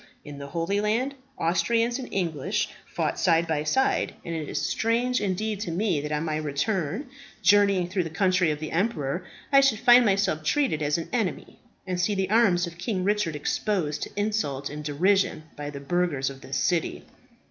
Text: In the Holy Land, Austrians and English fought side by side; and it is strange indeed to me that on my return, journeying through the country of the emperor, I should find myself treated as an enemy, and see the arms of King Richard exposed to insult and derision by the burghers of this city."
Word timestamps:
In 0.25 0.39
the 0.39 0.47
Holy 0.47 0.81
Land, 0.81 1.13
Austrians 1.37 1.99
and 1.99 2.11
English 2.11 2.69
fought 2.87 3.19
side 3.19 3.45
by 3.47 3.63
side; 3.63 4.15
and 4.25 4.33
it 4.33 4.49
is 4.49 4.59
strange 4.59 5.21
indeed 5.21 5.59
to 5.59 5.69
me 5.69 6.01
that 6.01 6.11
on 6.11 6.25
my 6.25 6.37
return, 6.37 7.07
journeying 7.43 7.87
through 7.87 8.05
the 8.05 8.09
country 8.09 8.49
of 8.49 8.59
the 8.59 8.71
emperor, 8.71 9.23
I 9.51 9.61
should 9.61 9.77
find 9.77 10.03
myself 10.03 10.41
treated 10.43 10.81
as 10.81 10.97
an 10.97 11.07
enemy, 11.13 11.59
and 11.85 11.99
see 12.01 12.15
the 12.15 12.31
arms 12.31 12.65
of 12.65 12.79
King 12.79 13.03
Richard 13.03 13.35
exposed 13.35 14.01
to 14.01 14.09
insult 14.19 14.71
and 14.71 14.83
derision 14.83 15.43
by 15.55 15.69
the 15.69 15.79
burghers 15.79 16.31
of 16.31 16.41
this 16.41 16.57
city." 16.57 17.05